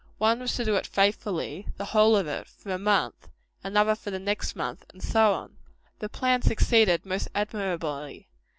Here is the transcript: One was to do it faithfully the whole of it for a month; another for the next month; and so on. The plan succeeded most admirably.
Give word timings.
One 0.17 0.39
was 0.39 0.55
to 0.55 0.65
do 0.65 0.75
it 0.77 0.87
faithfully 0.87 1.67
the 1.77 1.85
whole 1.85 2.15
of 2.15 2.25
it 2.25 2.47
for 2.47 2.71
a 2.71 2.79
month; 2.79 3.27
another 3.63 3.93
for 3.93 4.09
the 4.09 4.17
next 4.17 4.55
month; 4.55 4.83
and 4.91 5.03
so 5.03 5.31
on. 5.31 5.57
The 5.99 6.09
plan 6.09 6.41
succeeded 6.41 7.05
most 7.05 7.27
admirably. 7.35 8.27